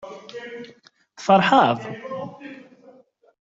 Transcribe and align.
Tferḥeḍ? 1.17 1.79